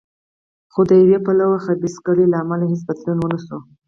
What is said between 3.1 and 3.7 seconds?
ونه شو.